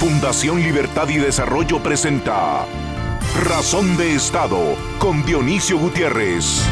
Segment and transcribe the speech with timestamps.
[0.00, 2.64] Fundación Libertad y Desarrollo presenta
[3.44, 6.62] Razón de Estado con Dionisio Gutiérrez.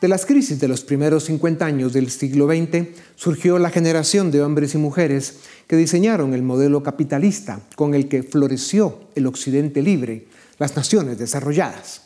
[0.00, 4.42] De las crisis de los primeros 50 años del siglo XX surgió la generación de
[4.42, 5.38] hombres y mujeres
[5.68, 10.26] que diseñaron el modelo capitalista con el que floreció el Occidente libre,
[10.58, 12.02] las naciones desarrolladas.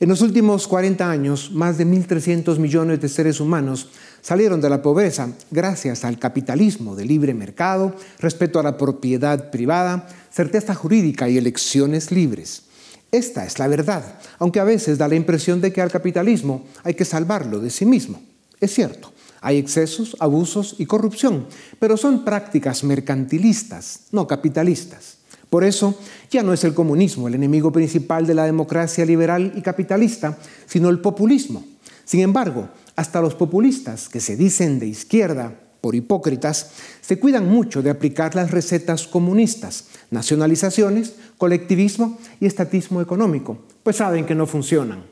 [0.00, 3.90] En los últimos 40 años, más de 1.300 millones de seres humanos
[4.20, 10.08] salieron de la pobreza gracias al capitalismo de libre mercado, respeto a la propiedad privada,
[10.30, 12.64] certeza jurídica y elecciones libres.
[13.10, 16.94] Esta es la verdad, aunque a veces da la impresión de que al capitalismo hay
[16.94, 18.20] que salvarlo de sí mismo.
[18.60, 21.46] Es cierto, hay excesos, abusos y corrupción,
[21.78, 25.18] pero son prácticas mercantilistas, no capitalistas.
[25.48, 25.98] Por eso,
[26.30, 30.90] ya no es el comunismo el enemigo principal de la democracia liberal y capitalista, sino
[30.90, 31.64] el populismo.
[32.04, 37.80] Sin embargo, hasta los populistas, que se dicen de izquierda por hipócritas, se cuidan mucho
[37.80, 45.04] de aplicar las recetas comunistas, nacionalizaciones, colectivismo y estatismo económico, pues saben que no funcionan.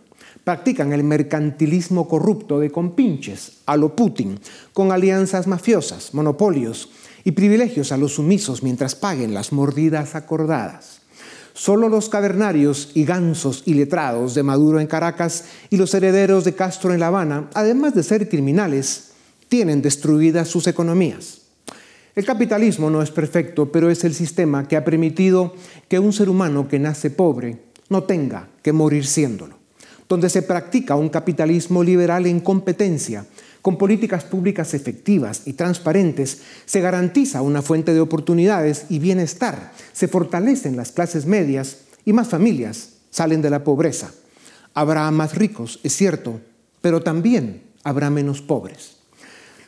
[0.42, 4.40] Practican el mercantilismo corrupto de compinches, a lo Putin,
[4.72, 6.90] con alianzas mafiosas, monopolios,
[7.22, 11.02] y privilegios a los sumisos mientras paguen las mordidas acordadas.
[11.56, 16.92] Solo los cavernarios y gansos iletrados de Maduro en Caracas y los herederos de Castro
[16.92, 19.12] en La Habana, además de ser criminales,
[19.48, 21.38] tienen destruidas sus economías.
[22.14, 25.54] El capitalismo no es perfecto, pero es el sistema que ha permitido
[25.88, 29.56] que un ser humano que nace pobre no tenga que morir siéndolo,
[30.10, 33.24] donde se practica un capitalismo liberal en competencia,
[33.66, 40.06] con políticas públicas efectivas y transparentes se garantiza una fuente de oportunidades y bienestar, se
[40.06, 44.12] fortalecen las clases medias y más familias salen de la pobreza.
[44.72, 46.38] Habrá más ricos, es cierto,
[46.80, 48.98] pero también habrá menos pobres.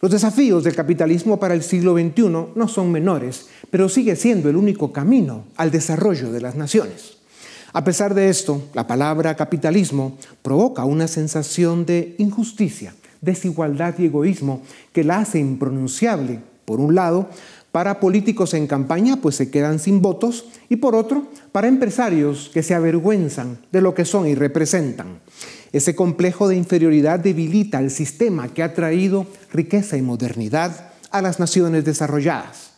[0.01, 4.55] Los desafíos del capitalismo para el siglo XXI no son menores, pero sigue siendo el
[4.55, 7.17] único camino al desarrollo de las naciones.
[7.73, 14.63] A pesar de esto, la palabra capitalismo provoca una sensación de injusticia desigualdad y egoísmo
[14.93, 17.29] que la hace impronunciable, por un lado,
[17.73, 22.63] para políticos en campaña, pues se quedan sin votos, y por otro, para empresarios que
[22.63, 25.21] se avergüenzan de lo que son y representan.
[25.73, 31.39] Ese complejo de inferioridad debilita el sistema que ha traído riqueza y modernidad a las
[31.41, 32.73] naciones desarrolladas.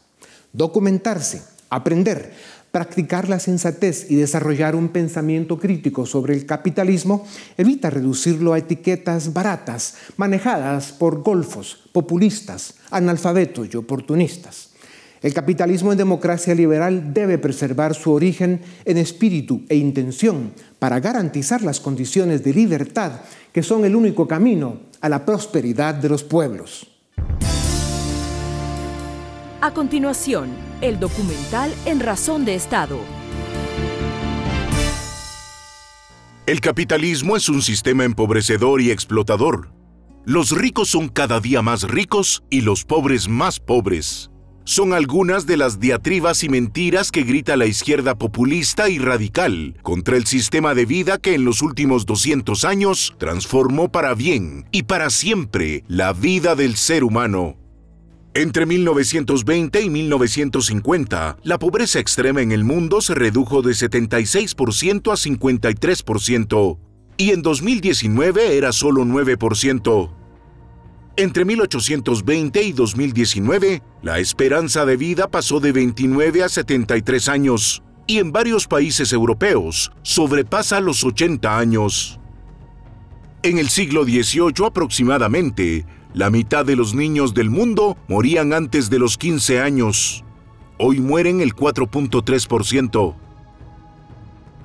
[0.53, 2.33] Documentarse, aprender,
[2.71, 7.27] Practicar la sensatez y desarrollar un pensamiento crítico sobre el capitalismo
[7.57, 14.71] evita reducirlo a etiquetas baratas manejadas por golfos, populistas, analfabetos y oportunistas.
[15.21, 21.63] El capitalismo en democracia liberal debe preservar su origen en espíritu e intención para garantizar
[21.63, 23.21] las condiciones de libertad
[23.53, 26.87] que son el único camino a la prosperidad de los pueblos.
[29.61, 32.99] A continuación, el documental En Razón de Estado.
[36.47, 39.73] El capitalismo es un sistema empobrecedor y explotador.
[40.25, 44.31] Los ricos son cada día más ricos y los pobres más pobres.
[44.65, 50.17] Son algunas de las diatribas y mentiras que grita la izquierda populista y radical contra
[50.17, 55.11] el sistema de vida que en los últimos 200 años transformó para bien y para
[55.11, 57.60] siempre la vida del ser humano.
[58.33, 65.17] Entre 1920 y 1950, la pobreza extrema en el mundo se redujo de 76% a
[65.17, 66.79] 53%
[67.17, 70.13] y en 2019 era solo 9%.
[71.17, 78.19] Entre 1820 y 2019, la esperanza de vida pasó de 29 a 73 años y
[78.19, 82.21] en varios países europeos sobrepasa los 80 años.
[83.43, 88.99] En el siglo XVIII aproximadamente, la mitad de los niños del mundo morían antes de
[88.99, 90.25] los 15 años.
[90.79, 93.15] Hoy mueren el 4.3%.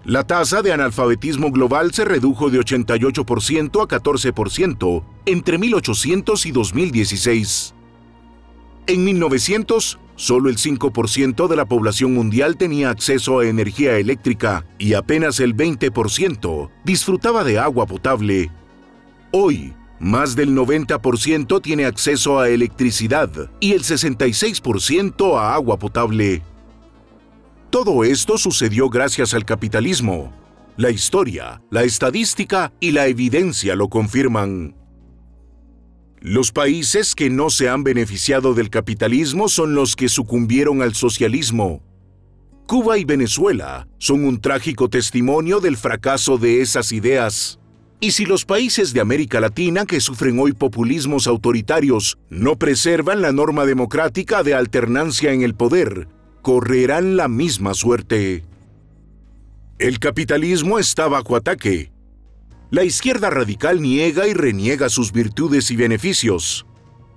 [0.06, 7.74] La tasa de analfabetismo global se redujo de 88% a 14% entre 1800 y 2016.
[8.88, 14.94] En 1900, solo el 5% de la población mundial tenía acceso a energía eléctrica y
[14.94, 18.52] apenas el 20% disfrutaba de agua potable.
[19.32, 26.42] Hoy, más del 90% tiene acceso a electricidad y el 66% a agua potable.
[27.70, 30.34] Todo esto sucedió gracias al capitalismo.
[30.78, 34.76] La historia, la estadística y la evidencia lo confirman.
[36.22, 41.84] Los países que no se han beneficiado del capitalismo son los que sucumbieron al socialismo.
[42.68, 47.60] Cuba y Venezuela son un trágico testimonio del fracaso de esas ideas.
[48.00, 53.32] Y si los países de América Latina que sufren hoy populismos autoritarios no preservan la
[53.32, 56.08] norma democrática de alternancia en el poder,
[56.42, 58.44] correrán la misma suerte.
[59.80, 61.92] El capitalismo está bajo ataque.
[62.70, 66.66] La izquierda radical niega y reniega sus virtudes y beneficios.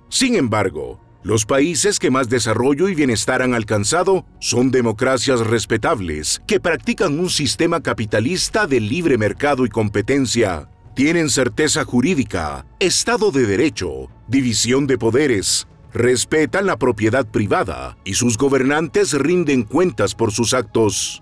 [0.09, 6.61] Sin embargo, los países que más desarrollo y bienestar han alcanzado son democracias respetables que
[6.61, 10.69] practican un sistema capitalista de libre mercado y competencia.
[10.95, 18.37] Tienen certeza jurídica, Estado de Derecho, división de poderes, respetan la propiedad privada y sus
[18.37, 21.21] gobernantes rinden cuentas por sus actos.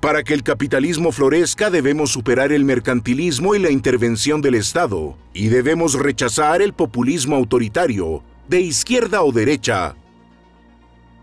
[0.00, 5.48] Para que el capitalismo florezca debemos superar el mercantilismo y la intervención del Estado, y
[5.48, 9.96] debemos rechazar el populismo autoritario de izquierda o derecha.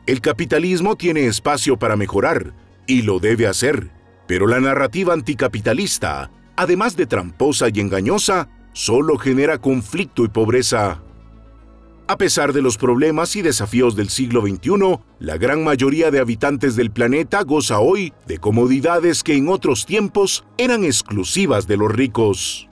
[0.06, 2.54] El capitalismo tiene espacio para mejorar,
[2.86, 3.90] y lo debe hacer,
[4.28, 11.02] pero la narrativa anticapitalista, además de tramposa y engañosa, solo genera conflicto y pobreza.
[12.06, 16.76] A pesar de los problemas y desafíos del siglo XXI, la gran mayoría de habitantes
[16.76, 22.68] del planeta goza hoy de comodidades que en otros tiempos eran exclusivas de los ricos.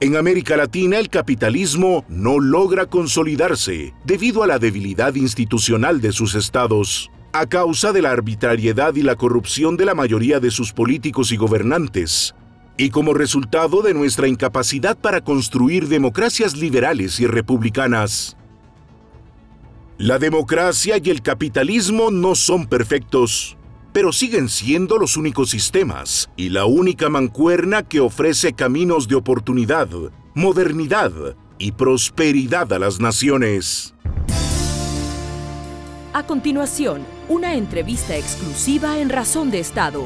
[0.00, 6.36] En América Latina el capitalismo no logra consolidarse debido a la debilidad institucional de sus
[6.36, 11.32] estados, a causa de la arbitrariedad y la corrupción de la mayoría de sus políticos
[11.32, 12.36] y gobernantes,
[12.76, 18.36] y como resultado de nuestra incapacidad para construir democracias liberales y republicanas.
[19.96, 23.57] La democracia y el capitalismo no son perfectos
[23.92, 29.88] pero siguen siendo los únicos sistemas y la única mancuerna que ofrece caminos de oportunidad,
[30.34, 31.12] modernidad
[31.58, 33.94] y prosperidad a las naciones.
[36.12, 40.04] A continuación, una entrevista exclusiva en Razón de Estado.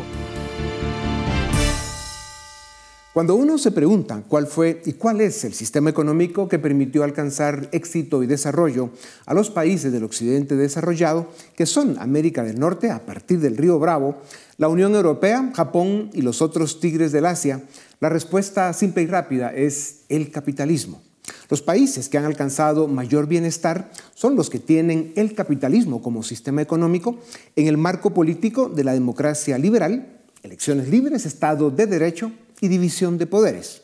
[3.12, 7.68] Cuando uno se pregunta cuál fue y cuál es el sistema económico que permitió alcanzar
[7.70, 8.88] éxito y desarrollo
[9.26, 13.78] a los países del occidente desarrollado, que son América del Norte a partir del río
[13.78, 14.16] Bravo,
[14.56, 17.62] la Unión Europea, Japón y los otros tigres del Asia,
[18.00, 21.02] la respuesta simple y rápida es el capitalismo.
[21.50, 26.62] Los países que han alcanzado mayor bienestar son los que tienen el capitalismo como sistema
[26.62, 27.18] económico
[27.56, 32.32] en el marco político de la democracia liberal, elecciones libres, Estado de Derecho,
[32.62, 33.82] y división de poderes.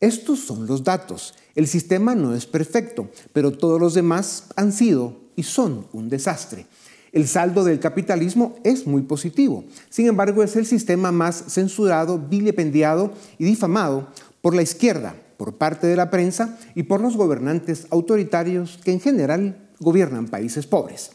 [0.00, 1.34] Estos son los datos.
[1.54, 6.66] El sistema no es perfecto, pero todos los demás han sido y son un desastre.
[7.12, 9.64] El saldo del capitalismo es muy positivo.
[9.88, 14.08] Sin embargo, es el sistema más censurado, vilipendiado y difamado
[14.42, 19.00] por la izquierda, por parte de la prensa y por los gobernantes autoritarios que en
[19.00, 21.12] general gobiernan países pobres.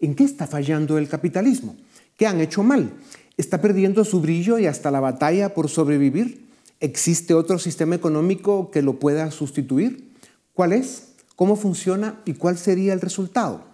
[0.00, 1.76] ¿En qué está fallando el capitalismo?
[2.16, 2.92] ¿Qué han hecho mal?
[3.36, 6.48] ¿Está perdiendo su brillo y hasta la batalla por sobrevivir?
[6.80, 10.12] ¿Existe otro sistema económico que lo pueda sustituir?
[10.52, 11.14] ¿Cuál es?
[11.34, 12.20] ¿Cómo funciona?
[12.26, 13.64] ¿Y cuál sería el resultado?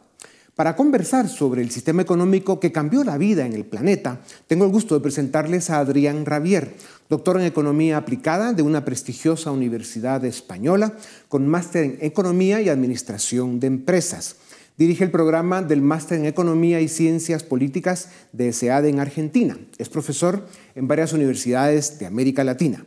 [0.54, 4.72] Para conversar sobre el sistema económico que cambió la vida en el planeta, tengo el
[4.72, 6.74] gusto de presentarles a Adrián Ravier,
[7.08, 10.94] doctor en Economía Aplicada de una prestigiosa universidad española,
[11.28, 14.36] con máster en Economía y Administración de Empresas.
[14.78, 19.58] Dirige el programa del Máster en Economía y Ciencias Políticas de SEAD en Argentina.
[19.76, 20.46] Es profesor
[20.76, 22.86] en varias universidades de América Latina.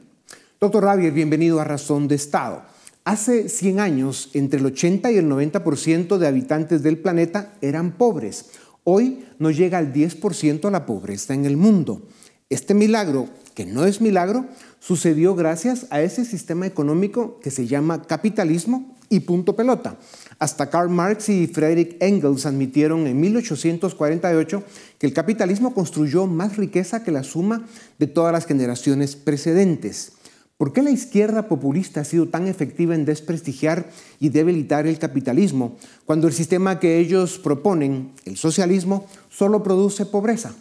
[0.61, 2.63] Doctor Ravier, bienvenido a Razón de Estado.
[3.03, 8.51] Hace 100 años, entre el 80 y el 90% de habitantes del planeta eran pobres.
[8.85, 12.04] Hoy no llega al 10% a la pobreza en el mundo.
[12.49, 14.45] Este milagro, que no es milagro,
[14.80, 19.97] sucedió gracias a ese sistema económico que se llama capitalismo y punto pelota.
[20.39, 24.63] Hasta Karl Marx y Friedrich Engels admitieron en 1848
[24.97, 27.68] que el capitalismo construyó más riqueza que la suma
[27.99, 30.13] de todas las generaciones precedentes.
[30.57, 33.85] ¿Por qué la izquierda populista ha sido tan efectiva en desprestigiar
[34.19, 40.56] y debilitar el capitalismo cuando el sistema que ellos proponen, el socialismo, solo produce pobreza?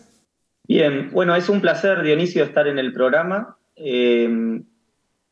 [0.66, 3.59] Bien, bueno, es un placer, Dionisio, estar en el programa.
[3.76, 4.62] Eh,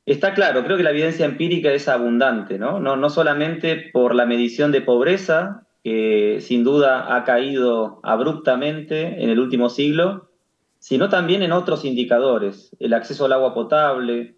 [0.08, 2.80] Está claro, creo que la evidencia empírica es abundante, ¿no?
[2.80, 3.10] ¿no?
[3.10, 9.68] solamente por la medición de pobreza, que sin duda ha caído abruptamente en el último
[9.68, 10.30] siglo,
[10.78, 14.36] sino también en otros indicadores, el acceso al agua potable,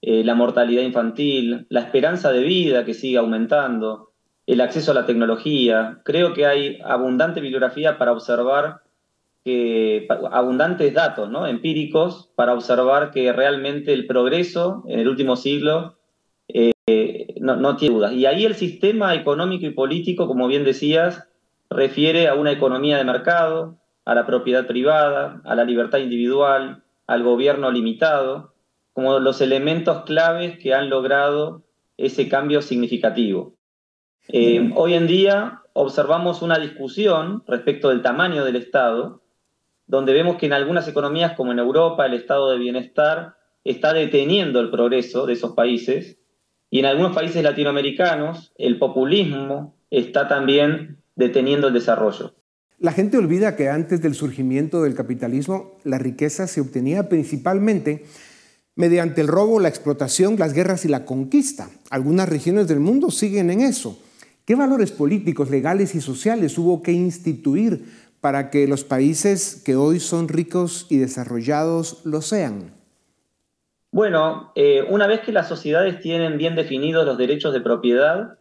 [0.00, 4.10] eh, la mortalidad infantil, la esperanza de vida que sigue aumentando,
[4.48, 6.00] el acceso a la tecnología.
[6.02, 8.80] Creo que hay abundante bibliografía para observar
[10.30, 11.46] abundantes datos ¿no?
[11.46, 15.96] empíricos para observar que realmente el progreso en el último siglo
[16.48, 16.72] eh,
[17.40, 18.12] no, tiene dudas.
[18.12, 21.28] Y ahí el sistema económico y político, como bien decías,
[21.70, 27.22] refiere a una economía de mercado, a la propiedad privada, a la libertad individual, al
[27.22, 28.52] gobierno limitado,
[28.92, 31.62] como los elementos claves que han logrado
[31.96, 33.54] ese cambio significativo.
[34.28, 39.21] Eh, hoy en día observamos una discusión respecto del tamaño del Estado,
[39.92, 44.58] donde vemos que en algunas economías, como en Europa, el estado de bienestar está deteniendo
[44.58, 46.16] el progreso de esos países,
[46.70, 52.32] y en algunos países latinoamericanos el populismo está también deteniendo el desarrollo.
[52.78, 58.06] La gente olvida que antes del surgimiento del capitalismo la riqueza se obtenía principalmente
[58.74, 61.68] mediante el robo, la explotación, las guerras y la conquista.
[61.90, 63.98] Algunas regiones del mundo siguen en eso.
[64.46, 67.84] ¿Qué valores políticos, legales y sociales hubo que instituir
[68.22, 72.72] para que los países que hoy son ricos y desarrollados lo sean?
[73.90, 78.38] Bueno, eh, una vez que las sociedades tienen bien definidos los derechos de propiedad,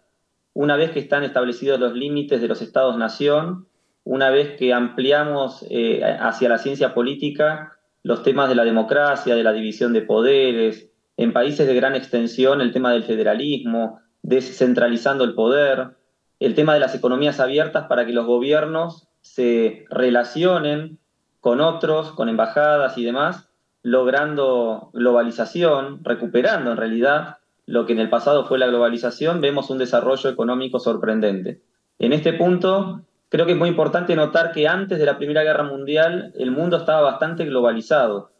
[0.53, 3.65] una vez que están establecidos los límites de los estados-nación,
[4.03, 7.73] una vez que ampliamos eh, hacia la ciencia política
[8.03, 12.61] los temas de la democracia, de la división de poderes, en países de gran extensión
[12.61, 15.97] el tema del federalismo, descentralizando el poder,
[16.39, 20.99] el tema de las economías abiertas para que los gobiernos se relacionen
[21.39, 23.49] con otros, con embajadas y demás,
[23.83, 29.77] logrando globalización, recuperando en realidad lo que en el pasado fue la globalización, vemos un
[29.77, 31.61] desarrollo económico sorprendente.
[31.99, 35.63] En este punto, creo que es muy importante notar que antes de la Primera Guerra
[35.63, 38.31] Mundial el mundo estaba bastante globalizado,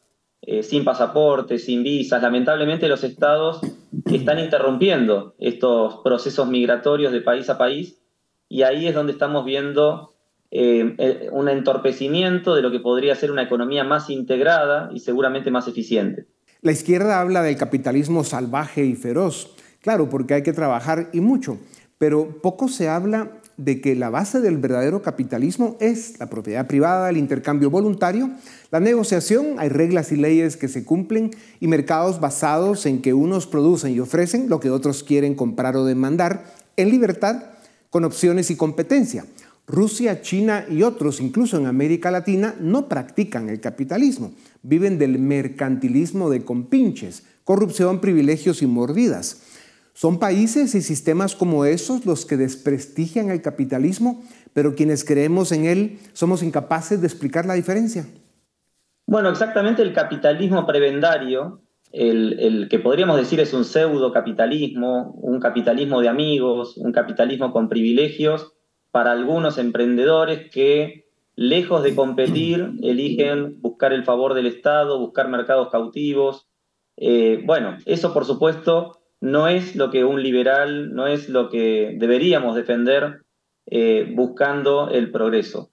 [0.42, 2.22] eh, sin pasaportes, sin visas.
[2.22, 3.62] Lamentablemente los estados
[4.12, 8.02] están interrumpiendo estos procesos migratorios de país a país
[8.50, 10.16] y ahí es donde estamos viendo
[10.53, 15.50] eh, eh, un entorpecimiento de lo que podría ser una economía más integrada y seguramente
[15.50, 16.25] más eficiente.
[16.62, 21.58] La izquierda habla del capitalismo salvaje y feroz, claro, porque hay que trabajar y mucho,
[21.98, 27.10] pero poco se habla de que la base del verdadero capitalismo es la propiedad privada,
[27.10, 28.31] el intercambio voluntario,
[28.72, 33.48] la negociación, hay reglas y leyes que se cumplen y mercados basados en que unos
[33.48, 36.43] producen y ofrecen lo que otros quieren comprar o demandar
[36.75, 37.43] en libertad
[37.89, 39.25] con opciones y competencia.
[39.72, 46.30] Rusia, China y otros, incluso en América Latina, no practican el capitalismo, viven del mercantilismo
[46.30, 49.44] de compinches, corrupción, privilegios y mordidas.
[49.94, 54.24] Son países y sistemas como esos los que desprestigian el capitalismo,
[54.54, 58.06] pero quienes creemos en él somos incapaces de explicar la diferencia.
[59.08, 61.62] Bueno, exactamente el capitalismo prebendario,
[61.92, 67.68] el, que podríamos decir es un pseudo capitalismo, un capitalismo de amigos, un capitalismo con
[67.68, 68.54] privilegios
[68.91, 71.05] para algunos emprendedores que,
[71.36, 76.48] lejos de competir, eligen buscar el favor del Estado, buscar mercados cautivos.
[76.98, 81.95] Eh, bueno, eso por supuesto no es lo que un liberal, no es lo que
[81.98, 83.21] deberíamos defender
[83.67, 85.69] eh, buscando el progreso.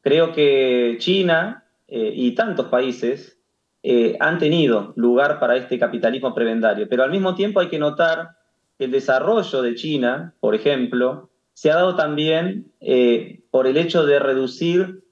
[0.00, 3.38] Creo que China eh, y tantos países
[4.20, 8.28] han tenido lugar para este capitalismo prebendario, pero al mismo tiempo hay que notar
[8.78, 12.72] que el desarrollo de China, por ejemplo, se ha dado también
[13.50, 15.04] por el hecho de reducir,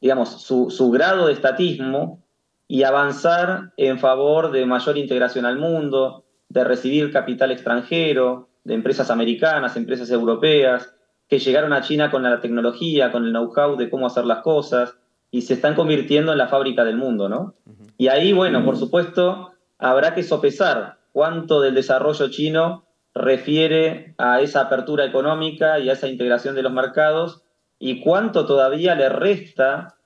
[0.00, 2.22] digamos, su, su grado de estatismo
[2.66, 9.10] y avanzar en favor de mayor integración al mundo, de recibir capital extranjero, de empresas
[9.10, 10.94] americanas, empresas europeas,
[11.28, 14.96] que llegaron a China con la tecnología, con el know-how de cómo hacer las cosas
[15.30, 17.54] y se están convirtiendo en la fábrica del mundo, ¿no?
[17.96, 24.62] Y ahí, bueno, por supuesto, habrá que sopesar cuánto del desarrollo chino refiere a esa
[24.62, 27.42] apertura económica y a esa integración de los mercados
[27.78, 29.96] y cuánto todavía le resta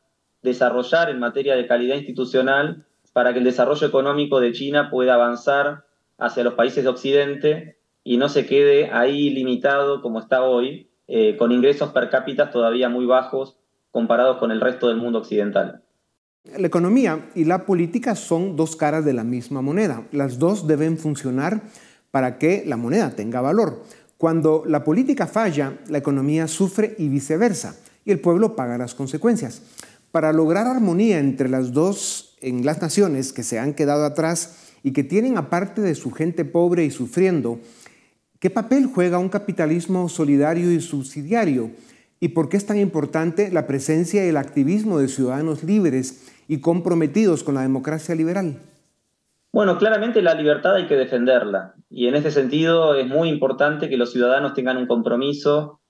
[0.42, 5.84] desarrollar en materia de calidad institucional para que el desarrollo económico de China pueda avanzar
[6.18, 11.36] hacia los países de Occidente y no se quede ahí limitado como está hoy, eh,
[11.36, 13.56] con ingresos per cápita todavía muy bajos
[13.90, 15.82] comparados con el resto del mundo occidental.
[16.58, 20.06] La economía y la política son dos caras de la misma moneda.
[20.12, 21.62] Las dos deben funcionar
[22.14, 23.82] para que la moneda tenga valor.
[24.18, 29.62] Cuando la política falla, la economía sufre y viceversa, y el pueblo paga las consecuencias.
[30.12, 34.92] Para lograr armonía entre las dos en las naciones que se han quedado atrás y
[34.92, 37.58] que tienen aparte de su gente pobre y sufriendo,
[38.38, 41.72] ¿qué papel juega un capitalismo solidario y subsidiario?
[42.20, 46.58] ¿Y por qué es tan importante la presencia y el activismo de ciudadanos libres y
[46.58, 48.60] comprometidos con la democracia liberal?
[49.54, 53.96] Bueno, claramente la libertad hay que defenderla y en ese sentido es muy importante que
[53.96, 55.80] los ciudadanos tengan un compromiso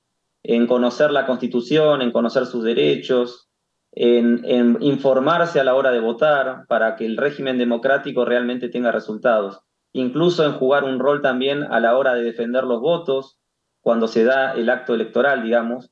[0.42, 3.48] en conocer la Constitución, en conocer sus derechos,
[3.92, 9.60] en, informarse a la hora de votar para que el régimen democrático realmente tenga resultados,
[9.94, 13.38] incluso en jugar un rol también a la hora de defender los votos
[13.80, 15.90] cuando se da el acto electoral, digamos,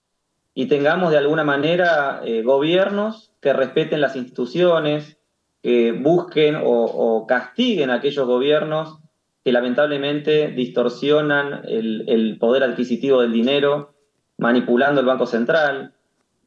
[0.52, 5.21] y tengamos de alguna manera eh, gobiernos que respeten las instituciones,
[5.62, 8.98] que busquen o, castiguen a aquellos gobiernos
[9.44, 13.94] que lamentablemente distorsionan el, poder adquisitivo del dinero,
[14.38, 15.94] manipulando el Banco Central.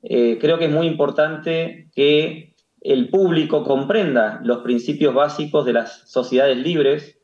[0.03, 6.09] Eh, creo que es muy importante que el público comprenda los principios básicos de las
[6.09, 7.17] sociedades libres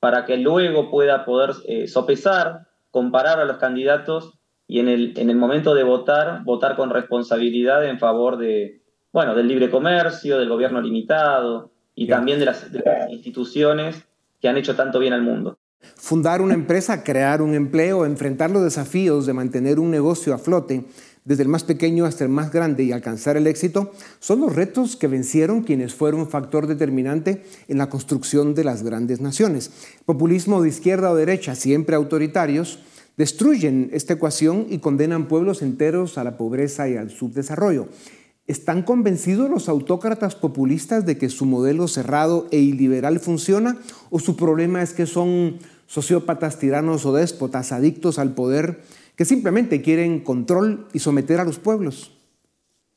[0.00, 5.74] para que luego pueda poder eh, sopesar, comparar a los candidatos y en el momento
[5.74, 11.70] de votar, votar con responsabilidad en favor de, bueno, del libre comercio, del gobierno limitado
[11.94, 14.04] y también de las, de las instituciones
[14.40, 15.58] que han hecho tanto bien al mundo.
[15.96, 20.84] Fundar una empresa, crear un empleo, enfrentar los desafíos de mantener un negocio a flote,
[21.28, 24.96] desde el más pequeño hasta el más grande y alcanzar el éxito, son los retos
[24.96, 29.70] que vencieron quienes fueron un factor determinante en la construcción de las grandes naciones.
[30.06, 32.78] Populismo de izquierda o derecha, siempre autoritarios,
[33.18, 37.88] destruyen esta ecuación y condenan pueblos enteros a la pobreza y al subdesarrollo.
[38.48, 43.76] ¿Están convencidos los autócratas populistas de que su modelo cerrado e iliberal funciona
[44.08, 48.80] o su problema es que son sociópatas, tiranos o déspotas adictos al poder
[49.16, 52.16] que simplemente quieren control y someter a los pueblos?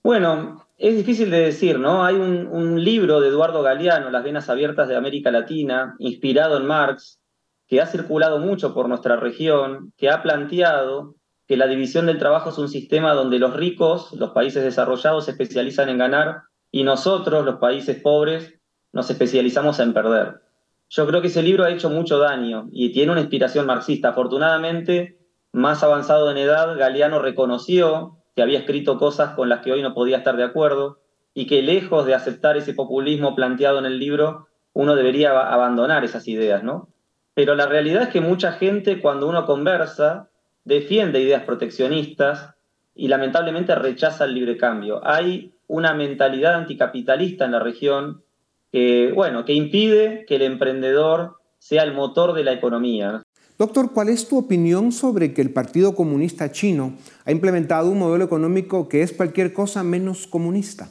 [0.02, 2.06] Bueno, es difícil de decir, ¿no?
[2.06, 7.20] Hay un, libro de Eduardo Galeano, Las venas abiertas de América Latina, inspirado en Marx,
[7.68, 11.16] que ha circulado mucho por nuestra región, que ha planteado
[11.52, 15.32] que la división del trabajo es un sistema donde los ricos, los países desarrollados, se
[15.32, 18.54] especializan en ganar y nosotros, los países pobres,
[18.94, 20.44] nos especializamos en perder.
[20.90, 24.08] Yo creo que ese libro ha hecho mucho daño y tiene una inspiración marxista.
[24.08, 25.20] Afortunadamente,
[25.52, 29.94] más avanzado en edad, Galeano reconoció que había escrito cosas con las que hoy no
[29.94, 31.02] podía estar de acuerdo
[31.34, 36.30] y que lejos de aceptar ese populismo planteado en el libro, uno debería abandonar esas
[36.30, 36.88] ideas, ¿no?
[37.34, 40.30] Pero la realidad es que mucha gente cuando uno conversa
[40.64, 42.56] defiende ideas proteccionistas
[42.96, 45.06] y lamentablemente rechaza el libre cambio.
[45.06, 48.24] Hay una mentalidad anticapitalista en la región
[48.72, 53.24] que, bueno, que impide que el emprendedor sea el motor de la economía.
[53.58, 58.24] Doctor, ¿cuál es tu opinión sobre que el Partido Comunista Chino ha implementado un modelo
[58.24, 60.90] económico que es cualquier cosa menos comunista?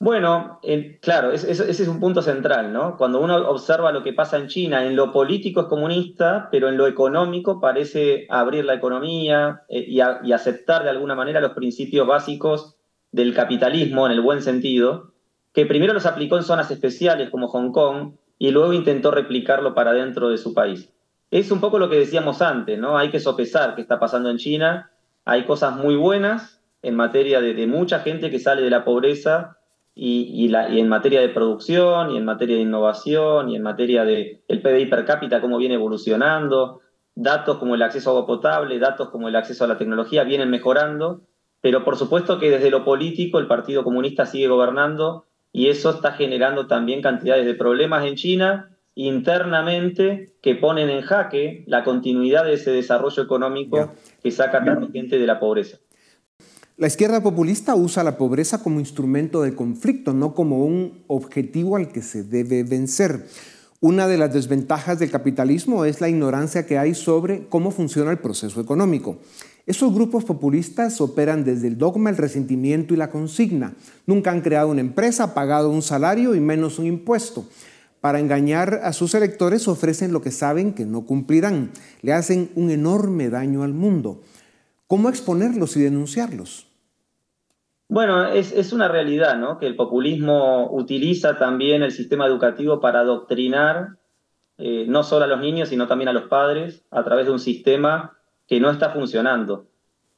[0.00, 0.60] Bueno,
[1.00, 2.96] claro, ese, es un punto central, ¿no?
[2.96, 6.76] Cuando uno observa lo que pasa en China, en lo político es comunista, pero en
[6.76, 10.00] lo económico parece abrir la economía eh, y,
[10.32, 12.76] aceptar de alguna manera los principios básicos
[13.10, 15.14] del capitalismo en el buen sentido,
[15.52, 19.92] que primero los aplicó en zonas especiales como Hong Kong y luego intentó replicarlo para
[19.92, 20.92] dentro de su país.
[21.32, 22.96] Es un poco lo que decíamos antes, ¿no?
[22.98, 24.92] Hay que sopesar qué está pasando en China.
[25.24, 29.57] Hay cosas muy buenas en materia de mucha gente que sale de la pobreza
[30.00, 34.62] y, en materia de producción, y en materia de innovación, y en materia de el
[34.62, 36.80] PBI per cápita, cómo viene evolucionando,
[37.16, 40.50] datos como el acceso a agua potable, datos como el acceso a la tecnología vienen
[40.50, 41.22] mejorando,
[41.60, 46.12] pero por supuesto que desde lo político el Partido Comunista sigue gobernando y eso está
[46.12, 52.52] generando también cantidades de problemas en China internamente que ponen en jaque la continuidad de
[52.52, 55.78] ese desarrollo económico que saca a tanta gente de la pobreza.
[56.78, 61.88] La izquierda populista usa la pobreza como instrumento de conflicto, no como un objetivo al
[61.88, 63.26] que se debe vencer.
[63.80, 68.20] Una de las desventajas del capitalismo es la ignorancia que hay sobre cómo funciona el
[68.20, 69.18] proceso económico.
[69.66, 73.74] Esos grupos populistas operan desde el dogma, el resentimiento y la consigna.
[74.06, 77.44] Nunca han creado una empresa, pagado un salario y menos un impuesto.
[78.00, 81.72] Para engañar a sus electores ofrecen lo que saben que no cumplirán.
[82.02, 84.22] Le hacen un enorme daño al mundo.
[84.86, 86.67] ¿Cómo exponerlos y denunciarlos?
[87.88, 89.58] Bueno, es, una realidad, ¿no?
[89.58, 93.96] Que el populismo utiliza también el sistema educativo para adoctrinar
[94.58, 97.38] eh, no solo a los niños, sino también a los padres a través de un
[97.38, 99.68] sistema que no está funcionando.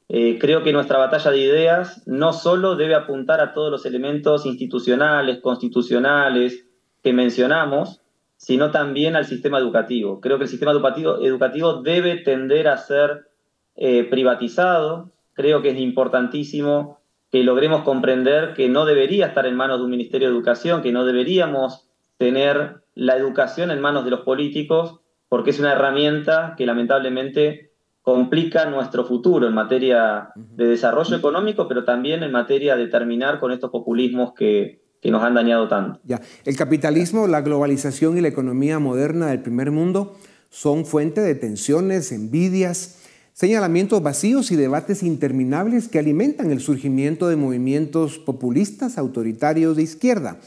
[0.09, 4.47] Eh, creo que nuestra batalla de ideas no solo debe apuntar a todos los elementos
[4.47, 6.67] institucionales, constitucionales
[7.05, 8.01] que mencionamos,
[8.37, 10.21] sino también al sistema educativo.
[10.21, 13.29] Creo que el sistema educativo, educativo debe tender a ser
[13.77, 15.11] eh, privatizado.
[15.35, 17.00] Creo que es importantísimo
[17.31, 20.93] que logremos comprender que no debería estar en manos de un Ministerio de Educación, que
[20.93, 21.89] no deberíamos
[22.19, 27.71] tener la educación en manos de los políticos, porque es una herramienta que lamentablemente
[28.03, 33.53] complica nuestro futuro en materia de desarrollo económico, pero también en materia de terminar con
[33.53, 36.01] estos populismos que, que nos han dañado tanto.
[36.05, 36.21] Ya.
[36.45, 40.17] El capitalismo, la globalización y la economía moderna del primer mundo
[40.49, 47.37] son fuente de tensiones, envidias, Señalamientos vacíos y debates interminables que alimentan el surgimiento de
[47.37, 50.39] movimientos populistas autoritarios de izquierda.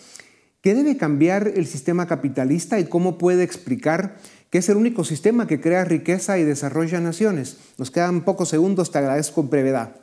[0.61, 4.17] ¿Qué debe cambiar el sistema capitalista y cómo puede explicar
[4.49, 7.73] que es el único sistema que crea riqueza y desarrolla naciones?
[7.77, 9.95] Nos quedan pocos segundos, te agradezco en brevedad.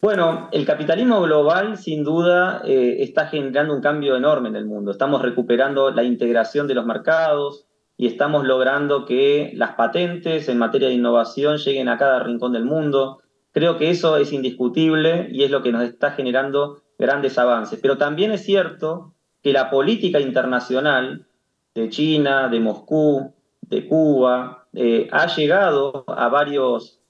[0.00, 4.90] Bueno, el capitalismo global sin duda eh, está generando un cambio enorme en el mundo.
[4.90, 10.88] Estamos recuperando la integración de los mercados, y estamos logrando que las patentes en materia
[10.88, 13.20] de innovación lleguen a cada rincón del mundo.
[13.52, 17.78] Creo que eso es indiscutible y es lo que nos está generando grandes avances.
[17.80, 21.26] Pero también es cierto que la política internacional
[21.74, 27.00] de China, de Moscú, de Cuba, eh, ha llegado a varios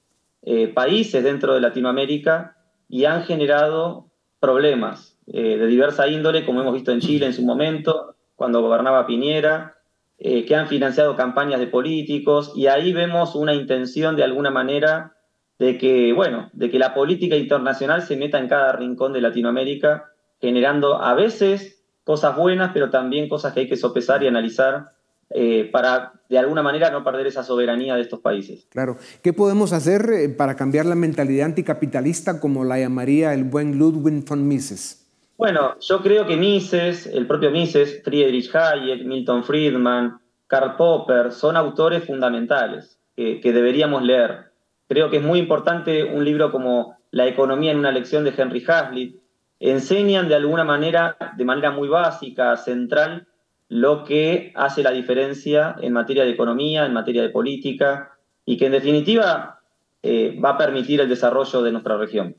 [0.41, 2.57] eh, países dentro de Latinoamérica
[2.89, 4.07] y han generado
[4.39, 9.07] problemas eh, de diversa índole, como hemos visto en Chile en su momento, cuando gobernaba
[9.07, 9.77] Piñera,
[10.23, 15.17] que han financiado campañas de políticos y ahí vemos una intención de alguna manera
[15.59, 20.11] de que, bueno, de que la política internacional se meta en cada rincón de Latinoamérica,
[20.39, 24.91] generando a veces cosas buenas, pero también cosas que hay que sopesar y analizar
[25.29, 28.67] eh, para de alguna manera no perder esa soberanía de estos países.
[28.69, 28.97] Claro.
[29.21, 34.25] ¿Qué podemos hacer eh, para cambiar la mentalidad anticapitalista como la llamaría el buen Ludwig
[34.27, 35.02] von Mises?
[35.37, 41.57] Bueno, yo creo que Mises, el propio Mises, Friedrich Hayek, Milton Friedman, Karl Popper, son
[41.57, 44.51] autores fundamentales que, deberíamos leer.
[44.87, 48.63] Creo que es muy importante un libro como La economía en una lección de Henry
[48.67, 49.19] Hazlitt.
[49.59, 53.27] Enseñan de alguna manera, de manera muy básica, central,
[53.69, 58.11] lo que hace la diferencia en materia de economía, en materia de política,
[58.45, 59.61] y que en definitiva
[60.03, 62.35] eh, va a permitir el desarrollo de nuestra región.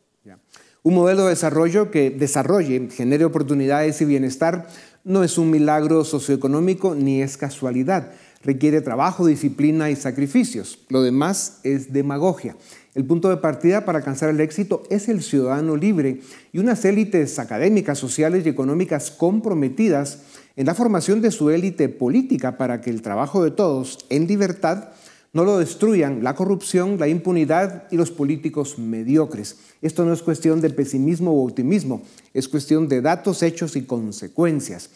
[0.87, 4.69] Un modelo de desarrollo que desarrolle, genere oportunidades y bienestar
[5.03, 8.11] no es un milagro socioeconómico ni es casualidad.
[8.43, 10.81] Requiere trabajo, disciplina y sacrificios.
[10.91, 12.55] Lo demás es demagogia.
[12.95, 16.21] El punto de partida para alcanzar el éxito es el ciudadano libre
[16.53, 20.19] y unas élites académicas, sociales y económicas comprometidas
[20.55, 24.91] en la formación de su élite política para que el trabajo de todos en libertad
[25.35, 29.59] no lo destruyan la corrupción, la impunidad y los políticos mediocres.
[29.83, 34.91] Esto no es cuestión de pesimismo o optimismo, es cuestión de datos, hechos y consecuencias.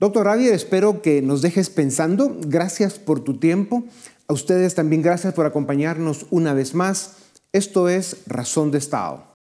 [0.00, 2.36] Doctor Javier, espero que nos dejes pensando.
[2.46, 3.84] Gracias por tu tiempo.
[4.28, 7.16] A ustedes también gracias por acompañarnos una vez más.
[7.52, 9.34] Esto es Razón de Estado.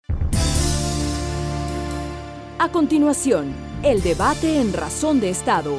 [2.58, 5.78] A continuación, el debate en Razón de Estado.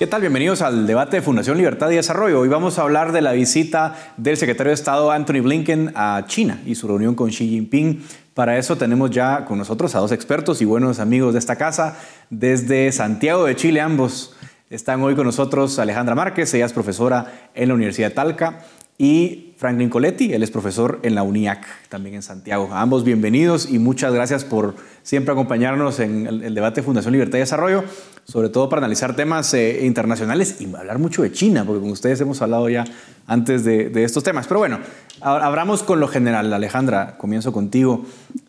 [0.00, 0.22] ¿Qué tal?
[0.22, 2.40] Bienvenidos al debate de Fundación Libertad y Desarrollo.
[2.40, 6.58] Hoy vamos a hablar de la visita del secretario de Estado Anthony Blinken a China
[6.64, 8.02] y su reunión con Xi Jinping.
[8.32, 11.98] Para eso tenemos ya con nosotros a dos expertos y buenos amigos de esta casa
[12.30, 13.82] desde Santiago de Chile.
[13.82, 14.34] Ambos
[14.70, 18.60] están hoy con nosotros Alejandra Márquez, ella es profesora en la Universidad de Talca,
[19.00, 22.68] y Franklin Coletti, él es profesor en la UNIAC, también en Santiago.
[22.70, 27.82] ambos bienvenidos y muchas gracias por siempre acompañarnos en el, debate Fundación Libertad y Desarrollo,
[28.24, 32.20] sobre todo para analizar temas eh, internacionales y hablar mucho de China, porque con ustedes
[32.20, 32.84] hemos hablado ya
[33.26, 34.46] antes de, estos temas.
[34.46, 34.80] Pero bueno,
[35.22, 36.52] abramos con lo general.
[36.52, 38.04] Alejandra, comienzo contigo.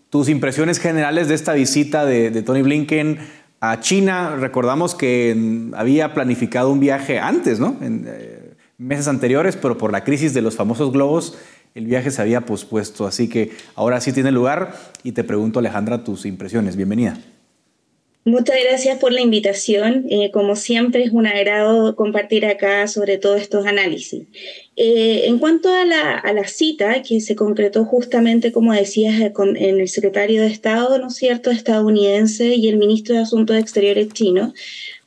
[0.10, 3.20] Tus impresiones generales de esta visita de, Tony Blinken
[3.62, 4.36] a China.
[4.36, 7.78] Recordamos que había planificado un viaje antes, ¿no?
[7.80, 8.41] En, eh,
[8.82, 11.38] meses anteriores, pero por la crisis de los famosos globos,
[11.76, 13.06] el viaje se había pospuesto.
[13.06, 16.76] Así que ahora sí tiene lugar y te pregunto, Alejandra, tus impresiones.
[16.76, 17.18] Bienvenida.
[18.24, 20.06] Muchas gracias por la invitación.
[20.10, 24.28] Eh, como siempre, es un agrado compartir acá sobre todos estos análisis.
[24.76, 29.34] Eh, en cuanto a la, a la, cita que se concretó justamente, como decías, eh,
[29.38, 34.10] en el secretario de Estado, ¿no es cierto?, estadounidense y el ministro de Asuntos Exteriores
[34.10, 34.54] chino,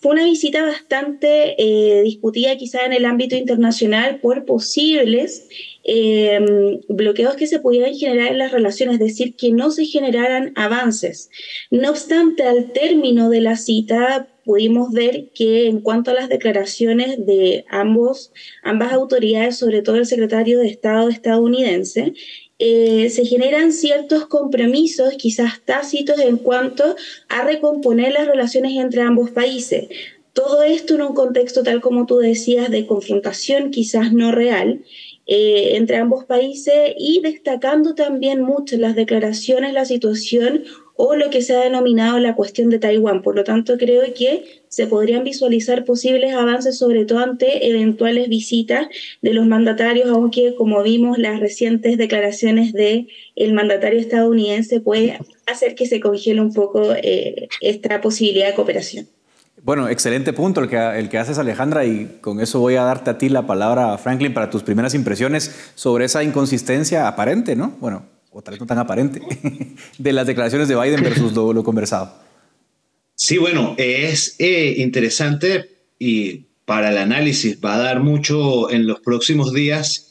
[0.04, 5.48] fue una visita bastante eh, discutida quizá en el ámbito internacional por posibles
[5.82, 10.52] em, bloqueos que se pudieran generar en las relaciones, es decir, que no se generaran
[10.56, 11.30] avances.
[11.70, 17.24] No obstante, al término de la cita pudimos ver que en cuanto a las declaraciones
[17.24, 18.30] de ambos,
[18.62, 22.12] ambas autoridades, sobre todo el secretario de Estado estadounidense,
[22.58, 26.96] eh, se generan ciertos compromisos, quizás tácitos, en cuanto
[27.28, 29.88] a recomponer las relaciones entre ambos países.
[30.32, 34.84] Todo esto en un contexto, tal como tú decías, de confrontación quizás no real
[35.26, 40.64] eh, entre ambos países y destacando también mucho las declaraciones, la situación
[40.96, 43.22] o lo que se ha denominado la cuestión de Taiwán.
[43.22, 48.86] Por lo tanto, creo que se podrían visualizar posibles avances, sobre todo ante eventuales visitas
[49.22, 55.74] de los mandatarios, aunque como vimos las recientes declaraciones del el mandatario estadounidense puede hacer
[55.74, 59.08] que se congele un poco eh, esta posibilidad de cooperación.
[59.62, 63.10] Bueno, excelente punto el que, el que haces Alejandra y con eso voy a darte
[63.10, 67.74] a ti la palabra, Franklin, para tus primeras impresiones sobre esa inconsistencia aparente, ¿no?
[67.80, 69.22] Bueno, o tal vez no tan aparente,
[69.98, 72.12] de las declaraciones de Biden versus lo, conversado.
[73.14, 75.70] Sí, bueno, es eh, interesante
[76.00, 80.08] y para el análisis va a dar mucho en los próximos días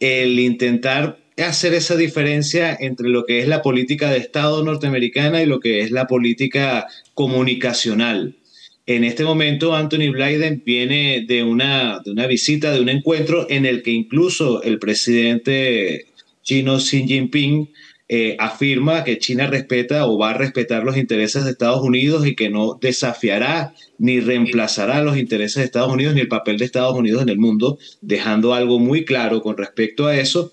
[0.00, 5.46] el intentar hacer esa diferencia entre lo que es la política de Estado norteamericana y
[5.46, 8.36] lo que es la política comunicacional.
[8.84, 13.64] En este momento, Anthony Biden viene de una, de una visita, de un encuentro en
[13.64, 16.11] el que incluso el presidente
[16.42, 17.68] chino Xi Jinping
[18.08, 22.34] eh, afirma que China respeta o va a respetar los intereses de Estados Unidos y
[22.34, 26.94] que no desafiará ni reemplazará los intereses de Estados Unidos ni el papel de Estados
[26.94, 30.52] Unidos en el mundo, dejando algo muy claro con respecto a eso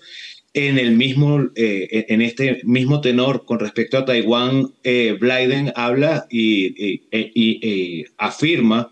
[0.54, 6.26] en el mismo, eh, en este mismo tenor con respecto a Taiwán, eh, Biden habla
[6.30, 8.90] y, y, afirma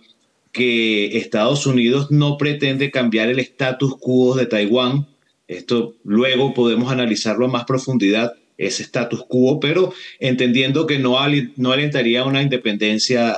[0.52, 5.06] que Estados Unidos no pretende cambiar el status quo de Taiwán.
[5.48, 11.16] Esto luego podemos analizarlo a más profundidad, ese status quo, pero entendiendo que no,
[11.56, 13.36] no alentaría una independencia.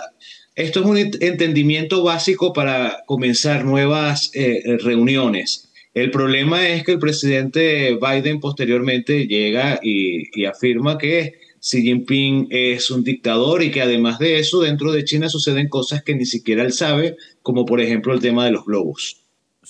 [0.55, 6.99] Esto es un entendimiento básico para comenzar nuevas eh, reuniones el problema es que el
[7.01, 14.19] presidente Biden posteriormente llega y, afirma que Xi Jinping es un dictador y que además
[14.21, 18.15] de eso dentro de China suceden cosas que ni siquiera él sabe, como por ejemplo
[18.15, 19.20] el tema de los globos.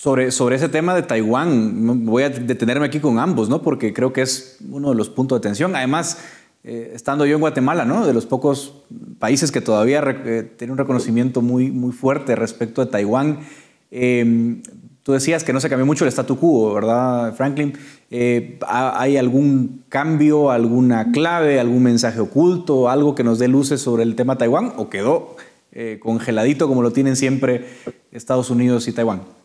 [0.01, 3.61] Sobre, ese tema de Taiwán, voy a detenerme aquí con ambos, ¿no?
[3.61, 5.75] porque creo que es uno de los puntos de tensión.
[5.75, 6.17] Además,
[6.63, 8.07] eh, estando yo en Guatemala, ¿no?
[8.07, 8.81] de los pocos
[9.19, 13.41] países que todavía eh, tienen un reconocimiento muy, muy fuerte respecto a Taiwán,
[13.91, 14.63] eh,
[15.03, 17.73] Tú decías que no se cambió mucho el statu quo, ¿verdad, Franklin?
[18.09, 24.01] Eh, ¿Hay algún cambio, alguna clave, algún mensaje oculto, algo que nos dé luces sobre
[24.01, 25.35] el tema Taiwán o quedó
[25.99, 27.67] congeladito como lo tienen siempre
[28.11, 29.40] Estados Unidos y Taiwán?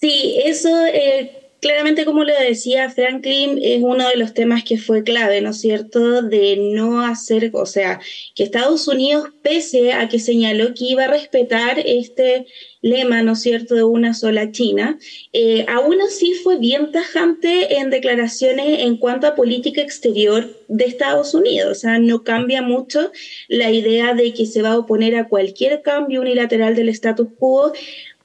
[0.00, 5.04] Sí, eso eh, claramente, como le decía Franklin, es uno de los temas que fue
[5.04, 8.00] clave, ¿no es cierto?, de no hacer, o sea,
[8.34, 12.46] que Estados Unidos, pese a que señaló que iba a respetar este
[12.80, 14.98] lema, ¿no es cierto?, de una sola China,
[15.34, 21.34] eh, aún así fue bien tajante en declaraciones en cuanto a política exterior de Estados
[21.34, 21.70] Unidos.
[21.72, 23.12] O sea, no cambia mucho
[23.48, 27.72] la idea de que se va a oponer a cualquier cambio unilateral del status quo,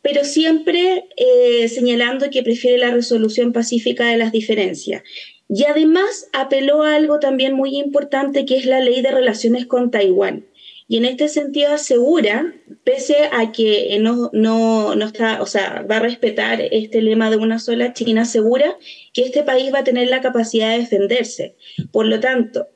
[0.06, 5.02] pero siempre eh, señalando que prefiere la resolución pacífica de las diferencias.
[5.50, 9.90] Y además apeló a algo también muy importante que es la ley de relaciones con
[9.90, 10.46] Taiwán
[10.88, 15.98] y en este sentido asegura, pese a que no, no, no, está, o sea, va
[15.98, 18.78] a respetar este lema de una sola China, asegura
[19.12, 21.56] que este país va a tener la capacidad de defenderse.
[21.92, 22.68] Por lo tanto,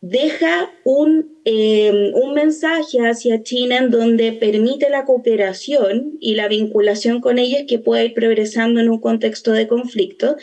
[0.00, 7.20] deja un, eh, un mensaje hacia China en donde permite la cooperación y la vinculación
[7.20, 10.36] con ellos que pueda ir progresando en un contexto de conflicto,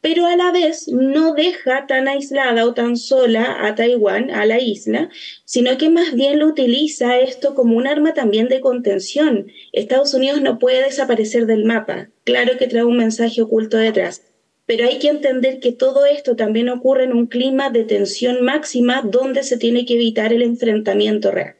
[0.00, 4.60] pero a la vez no deja tan aislada o tan sola a Taiwán, a la
[4.60, 5.08] isla,
[5.46, 9.46] sino que más bien lo utiliza esto como un arma también de contención.
[9.72, 12.10] Estados Unidos no puede desaparecer del mapa.
[12.24, 14.22] Claro que trae un mensaje oculto detrás,
[14.66, 19.02] pero hay que entender que todo esto también ocurre en un clima de tensión máxima
[19.02, 21.56] donde se tiene que evitar el enfrentamiento real.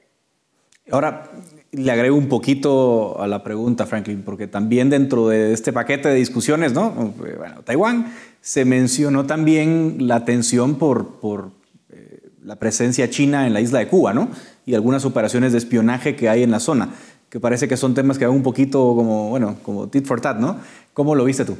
[0.90, 1.31] Ahora,
[1.73, 6.14] le agrego un poquito a la pregunta, Franklin, porque también dentro de este paquete de
[6.14, 6.90] discusiones, ¿no?
[6.90, 11.51] Bueno, Taiwán se mencionó también la tensión por, por
[11.90, 14.29] eh, la presencia china en la isla de Cuba, ¿no?
[14.67, 16.90] Y algunas operaciones de espionaje que hay en la zona,
[17.29, 20.38] que parece que son temas que van un poquito como, bueno, como tit for tat,
[20.38, 20.59] ¿no?
[20.93, 21.57] ¿Cómo lo viste tú?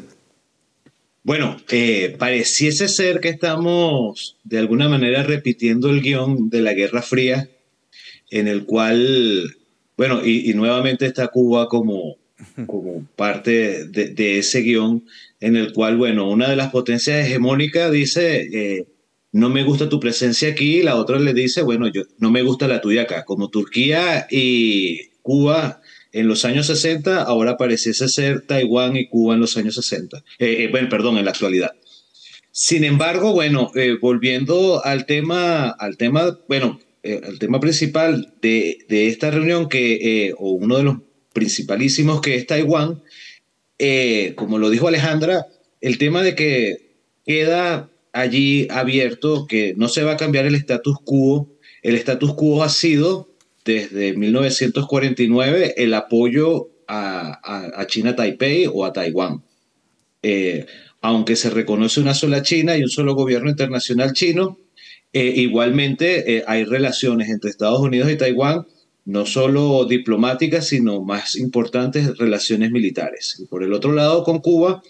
[1.25, 7.01] Bueno, eh, pareciese ser que estamos de alguna manera repitiendo el guion de la Guerra
[7.01, 7.49] Fría,
[8.31, 9.57] en el cual,
[9.97, 12.17] bueno, y, nuevamente está Cuba como,
[12.67, 15.07] como parte de, de ese guion,
[15.41, 18.87] en el cual, bueno, una de las potencias hegemónicas dice, eh,
[19.33, 22.43] no me gusta tu presencia aquí, y la otra le dice, bueno, yo no me
[22.43, 25.81] gusta la tuya acá, como Turquía y Cuba
[26.15, 30.65] en los años 60, ahora pareciese ser Taiwán y Cuba en los años 60, eh,
[30.65, 31.73] eh, bueno, perdón, en la actualidad.
[32.51, 39.69] Sin embargo, bueno, volviendo al tema, al tema, bueno, al tema principal de, esta reunión,
[39.69, 40.97] que, o uno de los
[41.33, 43.03] principalísimos que es Taiwán,
[43.79, 45.47] eh, como lo dijo Alejandra,
[45.81, 46.95] el tema de que
[47.27, 51.51] queda allí abierto, que no se va a cambiar el status quo.
[51.83, 53.34] El status quo ha sido
[53.65, 59.43] desde 1949 el apoyo a, China Taipei o a Taiwán.
[60.23, 60.67] Eh,
[61.01, 64.59] aunque se reconoce una sola China y un solo gobierno internacional chino,
[65.13, 68.67] eh, igualmente hay relaciones entre Estados Unidos y Taiwán
[69.05, 73.37] no solo diplomáticas, sino más importantes relaciones militares.
[73.39, 74.83] Y por el otro lado, con Cuba,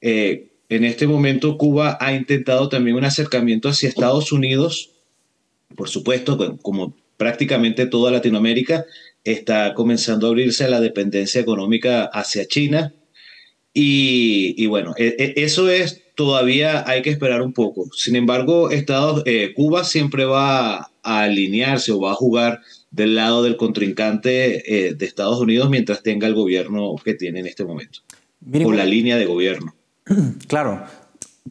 [0.00, 4.90] eh, en este momento Cuba ha intentado también un acercamiento hacia Estados Unidos,
[5.76, 8.84] por supuesto, como prácticamente toda Latinoamérica
[9.24, 12.92] está comenzando a abrirse a la dependencia económica hacia China.
[13.78, 17.88] Y, bueno, e, e, eso es todavía hay que esperar un poco.
[17.94, 23.42] Sin embargo, Estados, eh, Cuba siempre va a alinearse o va a jugar del lado
[23.42, 24.62] del contrincante
[24.96, 28.00] de Estados Unidos mientras tenga el gobierno que tiene en este momento,
[28.64, 29.74] o la línea de gobierno.
[30.48, 30.84] Claro.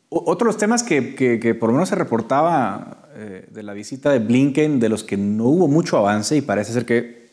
[0.10, 4.90] Otros temas que, que, por lo menos se reportaba de la visita de Blinken, de
[4.90, 7.30] los que no hubo mucho avance y parece ser que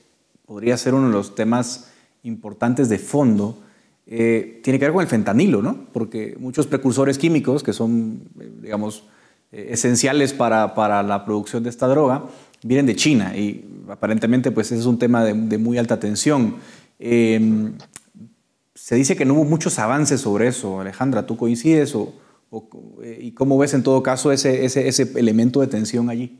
[0.46, 1.90] podría ser uno de los temas
[2.22, 3.58] importantes de fondo,
[4.06, 5.86] eh, tiene que ver con el fentanilo, ¿no?
[5.92, 9.04] Porque muchos precursores químicos que son, eh, digamos,
[9.52, 12.24] eh, esenciales para, para, la producción de esta droga
[12.64, 16.56] vienen de China y aparentemente pues ese es un tema de, muy alta tensión.
[16.98, 17.74] Em,
[18.74, 20.80] se dice que no hubo muchos avances sobre eso.
[20.80, 22.12] Alejandra, ¿tú coincides o,
[23.18, 26.38] y cómo ves en todo caso ese, ese, ese elemento de tensión allí?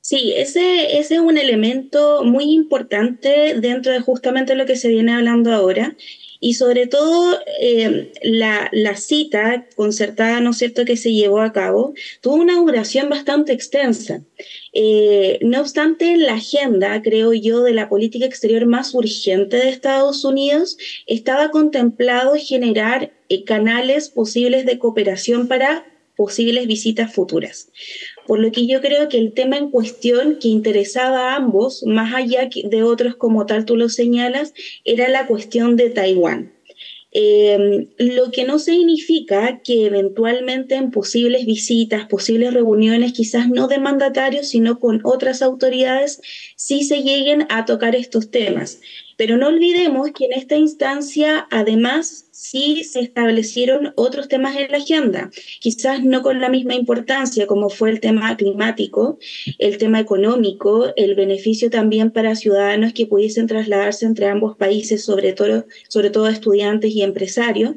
[0.00, 5.12] Sí, ese, ese, es un elemento muy importante dentro de justamente lo que se viene
[5.12, 5.96] hablando ahora
[6.40, 11.94] y sobre todo eh, la, cita concertada, ¿no es cierto?, que se llevó a cabo,
[12.20, 14.22] tuvo una duración bastante extensa.
[14.72, 20.24] Eh, no obstante, la agenda, creo yo, de la política exterior más urgente de Estados
[20.24, 27.68] Unidos estaba contemplado generar eh, canales posibles de cooperación para posibles visitas futuras.
[28.26, 32.14] Por lo que yo creo que el tema en cuestión que interesaba a ambos, más
[32.14, 34.52] allá de otros como tal tú lo señalas,
[34.84, 36.52] era la cuestión de Taiwán.
[37.18, 43.78] Em, lo que no significa que eventualmente en posibles visitas, posibles reuniones, quizás no de
[43.78, 46.20] mandatarios, sino con otras autoridades,
[46.56, 48.80] sí se lleguen a tocar estos temas.
[49.16, 54.76] Pero no olvidemos que en esta instancia, además, sí se establecieron otros temas en la
[54.76, 59.18] agenda, quizás no con la misma importancia como fue el tema climático,
[59.58, 65.32] el tema económico, el beneficio también para ciudadanos que pudiesen trasladarse entre ambos países, sobre
[65.32, 65.66] todo,
[66.28, 67.76] estudiantes y empresarios,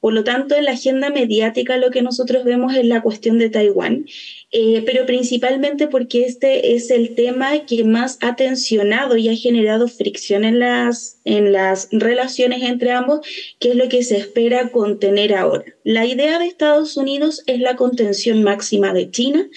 [0.00, 3.50] por lo tanto, en la agenda mediática lo que nosotros vemos es la cuestión de
[3.50, 4.06] Taiwán,
[4.50, 9.88] eh, pero principalmente porque este es el tema que más ha tensionado y ha generado
[9.88, 13.20] fricción en las, en las relaciones entre ambos,
[13.58, 15.64] que es lo que se espera contener ahora.
[15.84, 19.48] La idea de Estados Unidos es la contención máxima de China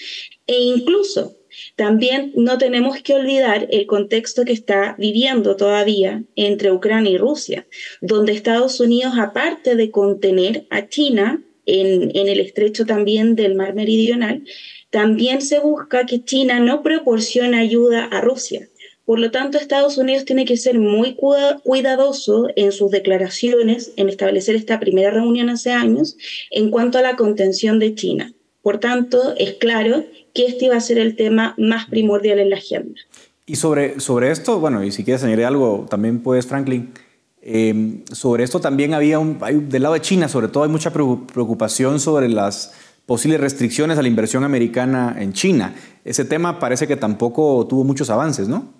[0.46, 1.36] e incluso
[1.76, 7.66] también no tenemos que olvidar el contexto que está viviendo todavía entre Ucrania y Rusia,
[8.00, 14.44] donde Estados Unidos, aparte de contener a China en, el estrecho también del mar meridional,
[14.90, 18.68] también se busca que China no proporcione ayuda a Rusia.
[19.04, 24.56] Por lo tanto, Estados Unidos tiene que ser muy cuidadoso en sus declaraciones, en establecer
[24.56, 26.16] esta primera reunión hace años,
[26.50, 28.32] en cuanto a la contención de China.
[28.64, 32.56] Por tanto, es claro que este iba a ser el tema más primordial en la
[32.56, 32.98] agenda.
[33.44, 36.94] Y sobre, sobre esto, bueno, y si quieres añadir algo, también puedes, Franklin,
[37.42, 42.00] em, sobre esto también había un, del lado de China, sobre todo hay mucha preocupación
[42.00, 42.72] sobre las
[43.04, 45.74] posibles restricciones a la inversión americana en China.
[46.02, 48.72] Ese tema parece que tampoco tuvo muchos avances, ¿no?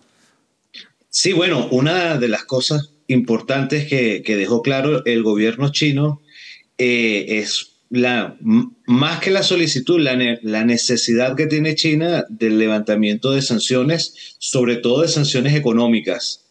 [1.10, 6.22] Sí, bueno, una de las cosas importantes que, que dejó claro el gobierno chino
[6.78, 7.73] eh, es
[8.86, 14.76] más que la solicitud, la, la, necesidad que tiene China del levantamiento de sanciones, sobre
[14.76, 16.44] todo de sanciones económicas.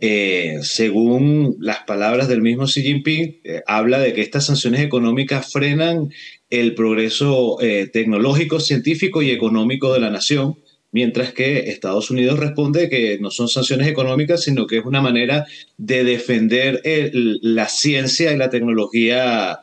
[0.00, 5.52] Eh, según las palabras del mismo Xi Jinping, eh, habla de que estas sanciones económicas
[5.52, 6.08] frenan
[6.50, 10.56] el progreso eh, tecnológico, científico y económico de la nación,
[10.92, 15.46] mientras que Estados Unidos responde que no son sanciones económicas, sino que es una manera
[15.76, 19.60] de defender la ciencia y la tecnología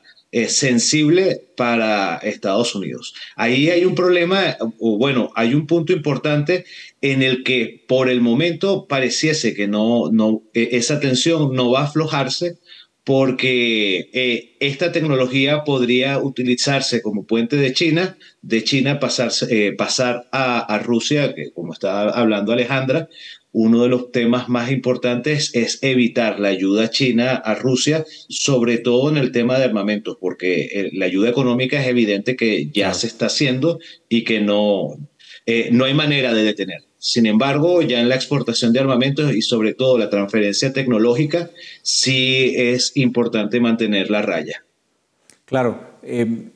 [0.48, 3.13] sensible para Estados Unidos.
[3.36, 6.65] Ahí hay un problema, o bueno, hay un punto importante
[7.02, 11.82] en el que por el momento pareciese que no, no, e, esa tensión no va
[11.82, 12.58] a aflojarse
[13.04, 19.00] porque eh, esta tecnología podría utilizarse como puente de China, de China
[19.50, 23.10] eh, pasar a, a, Rusia, que como está hablando Alejandra,
[23.54, 29.10] uno de los temas más importantes es evitar la ayuda china a Rusia, sobre todo
[29.10, 33.08] en el tema de armamentos, porque eh, la ayuda económica es evidente que ya se
[33.08, 34.96] está haciendo y que no,
[35.46, 36.84] eh, no hay manera de detener.
[36.98, 41.49] Sin embargo, ya en la exportación de armamentos y sobre todo la transferencia tecnológica,
[41.82, 44.64] sí es importante mantener la raya.
[45.45, 45.89] Claro.
[46.04, 46.52] Eh,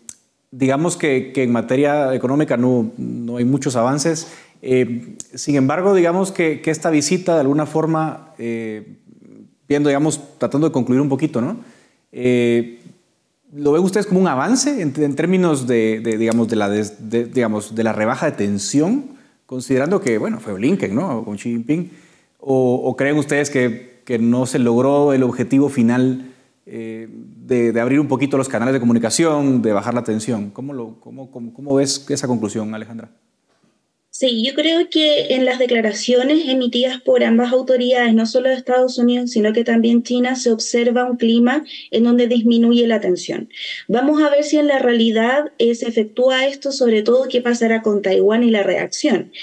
[0.52, 4.28] digamos que, en materia económica no, no hay muchos avances.
[4.68, 8.98] Eh, sin embargo, digamos que, esta visita de alguna forma, eh,
[9.70, 11.58] viendo, digamos, tratando de concluir un poquito, ¿no?
[12.12, 12.80] Eh,
[13.54, 17.94] ¿Lo ven ustedes como un avance en, términos de, digamos, de la, digamos, de la
[17.94, 19.12] rebaja de tensión,
[19.46, 21.24] considerando que, bueno, fue Blinken, ¿no?
[21.24, 21.92] Con Xi Jinping.
[22.40, 26.32] ¿O, creen ustedes que, que, no se logró el objetivo final
[26.66, 30.50] de, abrir un poquito los canales de comunicación, de bajar la tensión?
[30.50, 33.12] ¿Cómo, lo, cómo, cómo ves esa conclusión, Alejandra?
[34.18, 38.98] Sí, yo creo que en las declaraciones emitidas por ambas autoridades, no solo de Estados
[38.98, 43.50] Unidos, sino que también China, se observa un clima en donde disminuye la tensión.
[43.90, 47.82] Vamos a ver si en la realidad eh, se efectúa esto, sobre todo qué pasará
[47.82, 49.34] con Taiwán y la reacción.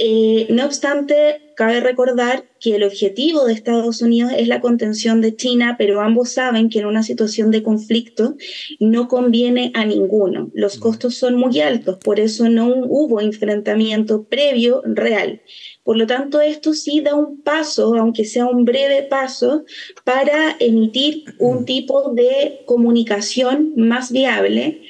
[0.00, 5.34] Eh, no obstante, cabe recordar que el objetivo de Estados Unidos es la contención de
[5.34, 8.36] China, pero ambos saben que en una situación de conflicto
[8.78, 10.52] no conviene a ninguno.
[10.54, 15.42] Los costos son muy altos, por eso no hubo enfrentamiento previo real.
[15.82, 19.64] Por lo tanto, esto sí da un paso, aunque sea un breve paso,
[20.04, 24.80] para emitir un tipo de comunicación más viable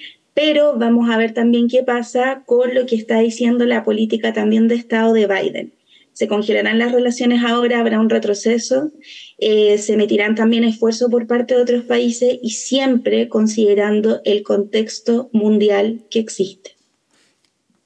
[0.40, 4.68] pero vamos a ver también qué pasa con lo que está diciendo la política también
[4.68, 5.74] de Estado de Biden.
[6.12, 8.92] Se congelarán las relaciones ahora, habrá un retroceso,
[9.38, 15.28] eh, se emitirán también esfuerzos por parte de otros países y siempre considerando el contexto
[15.32, 16.76] mundial que existe.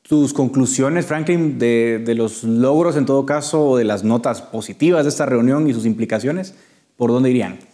[0.02, 5.04] Tus conclusiones, Franklin, de, de los logros en todo caso o de las notas positivas
[5.04, 6.54] de esta reunión y sus implicaciones,
[6.98, 7.71] ¿por dónde irían?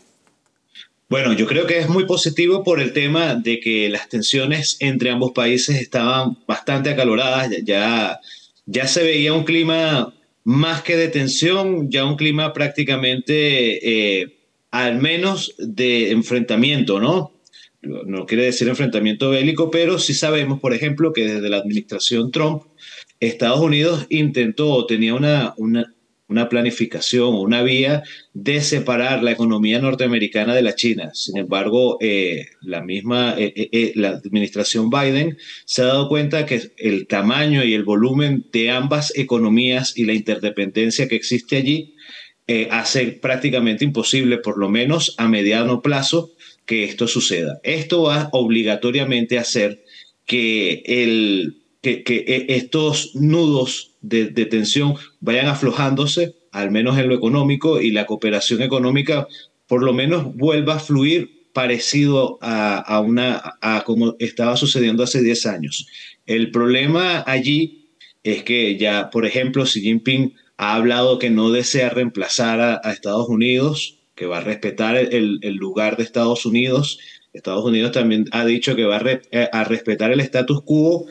[1.08, 5.08] Bueno, yo creo que es muy positivo por el tema de que las tensiones entre
[5.10, 8.20] ambos países estaban bastante acaloradas, ya,
[8.66, 14.38] ya se veía un clima más que de tensión, ya un clima prácticamente, eh,
[14.70, 17.32] al menos de enfrentamiento, ¿no?
[17.80, 22.64] No quiere decir enfrentamiento bélico, pero sí sabemos, por ejemplo, que desde la administración Trump,
[23.20, 25.94] Estados Unidos intentó tenía una, una,
[26.28, 28.02] una planificación o una vía
[28.34, 31.10] de separar la economía norteamericana de la China.
[31.14, 36.70] Sin embargo, eh, la misma eh, eh, la administración Biden se ha dado cuenta que
[36.76, 41.94] el tamaño y el volumen de ambas economías y la interdependencia que existe allí
[42.70, 46.32] hace prácticamente imposible, por lo menos a mediano plazo,
[46.64, 47.60] que esto suceda.
[47.62, 49.84] Esto va obligatoriamente a hacer
[50.24, 57.80] que, el, que, que estos nudos de, tensión vayan aflojándose, al menos en lo económico,
[57.80, 59.26] y la cooperación económica
[59.66, 65.46] por lo menos vuelva a fluir parecido a, una, a como estaba sucediendo hace 10
[65.46, 65.86] años.
[66.26, 67.88] El problema allí
[68.22, 73.28] es que ya, por ejemplo, Xi Jinping ha hablado que no desea reemplazar a, Estados
[73.28, 76.98] Unidos, que va a respetar el, lugar de Estados Unidos.
[77.32, 81.06] Estados Unidos también ha dicho que va a, eh, a respetar el status quo,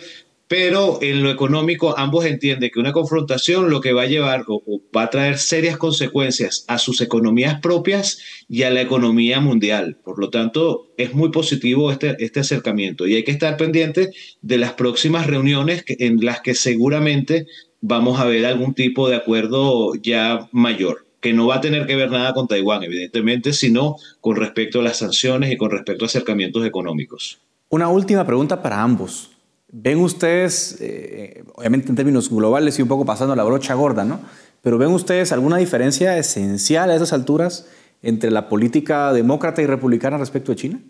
[0.48, 4.62] pero en lo económico ambos entienden que una confrontación lo que va a llevar o,
[4.96, 9.98] va a traer serias consecuencias a sus economías propias y a la economía mundial.
[10.04, 14.58] Por lo tanto, es muy positivo este, este acercamiento y hay que estar pendiente de
[14.58, 17.46] las próximas reuniones en las que seguramente
[17.82, 21.96] vamos a ver algún tipo de acuerdo ya mayor que no va a tener que
[21.96, 26.08] ver nada con Taiwán, evidentemente, sino con respecto a las sanciones y con respecto a
[26.08, 27.40] acercamientos económicos.
[27.70, 29.32] Una última pregunta para ambos.
[29.80, 34.20] ¿Ven ustedes, eh, obviamente en términos globales y un poco pasando la brocha gorda, ¿no?
[34.64, 37.68] Pero ¿ven ustedes alguna diferencia esencial a esas alturas
[38.02, 40.82] entre la política demócrata y republicana respecto a China?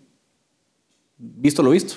[1.18, 1.96] ¿Visto lo visto?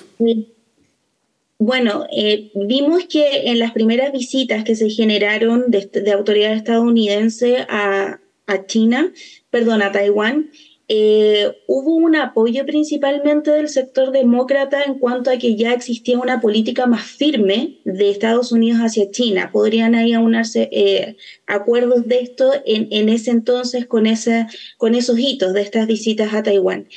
[1.59, 7.65] Bueno, eh, vimos que en las primeras visitas que se generaron de, de autoridades estadounidenses
[7.69, 9.13] a, a China,
[9.49, 10.49] perdón, a Taiwán,
[10.93, 16.41] eh, hubo un apoyo principalmente del sector demócrata en cuanto a que ya existía una
[16.41, 19.51] política más firme de Estados Unidos hacia China.
[19.53, 21.15] Podrían ahí aunarse eh,
[21.47, 26.33] acuerdos de esto en, en ese entonces con, esa, con esos hitos de estas visitas
[26.33, 26.89] a Taiwán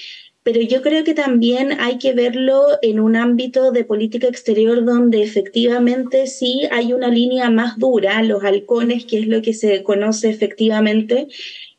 [0.42, 5.22] pero yo creo que también hay que verlo en un ámbito de política exterior donde
[5.22, 10.28] efectivamente sí hay una línea más dura, los halcones, que es lo que se conoce
[10.28, 11.28] efectivamente,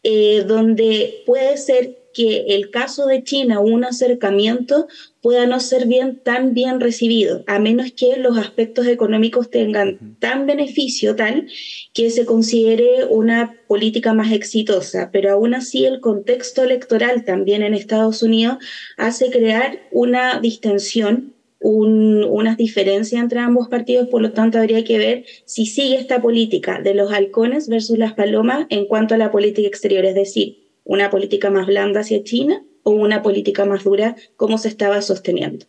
[0.01, 4.88] eh, donde puede ser que el caso de China, un acercamiento,
[5.22, 10.45] pueda no ser bien tan bien recibido, a menos que los aspectos económicos tengan tan
[10.45, 11.47] beneficio tal
[11.93, 15.09] que se considere una política más exitosa.
[15.11, 18.59] Pero aún así el contexto electoral también en Estados Unidos
[18.97, 21.34] hace crear una distensión
[21.68, 26.80] unas diferencias entre ambos partidos, por lo tanto habría que ver si sigue esta política
[26.80, 31.09] de los halcones versus las palomas en cuanto a la política exterior, es decir, una
[31.09, 35.65] política más blanda hacia China o una política más dura como se estaba sosteniendo.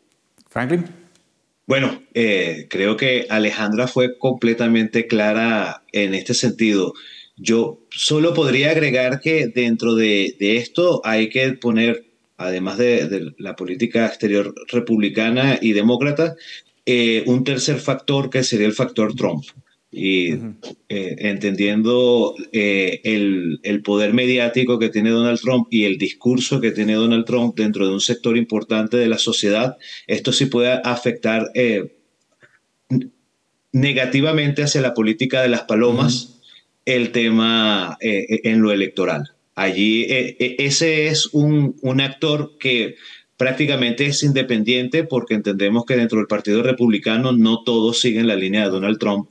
[0.48, 0.84] Franklin.
[1.66, 6.92] Bueno, eh, creo que Alejandra fue completamente clara en este sentido.
[7.36, 12.04] Yo solo podría agregar que dentro de, esto hay que poner,
[12.36, 16.36] además de, la política exterior republicana y demócrata,
[16.84, 19.44] eh, un tercer factor que sería el factor Trump
[19.90, 20.32] y
[20.88, 26.94] eh, entendiendo eh, el, poder mediático que tiene Donald Trump y el discurso que tiene
[26.94, 29.76] Donald Trump dentro de un sector importante de la sociedad,
[30.06, 31.94] esto sí puede afectar eh,
[33.72, 36.40] negativamente hacia la política de las palomas
[36.84, 39.32] el tema eh, en lo electoral.
[39.54, 42.96] Allí ese es un, un actor que
[43.38, 48.64] prácticamente es independiente porque entendemos que dentro del Partido Republicano no todos siguen la línea
[48.64, 49.30] de Donald Trump.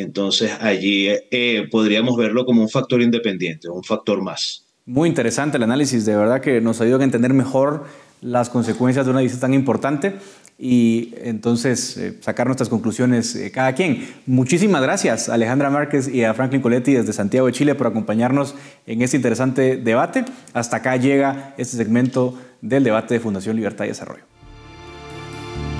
[0.00, 4.64] Entonces allí eh, podríamos verlo como un factor independiente, un factor más.
[4.84, 7.84] Muy interesante el análisis, de verdad que nos ayuda a entender mejor
[8.20, 10.14] las consecuencias de una visita tan importante
[10.58, 14.06] y entonces eh, sacar nuestras conclusiones eh, cada quien.
[14.26, 18.54] Muchísimas gracias a Alejandra Márquez y a Franklin Coletti desde Santiago de Chile por acompañarnos
[18.86, 20.24] en este interesante debate.
[20.52, 24.35] Hasta acá llega este segmento del debate de Fundación Libertad y Desarrollo.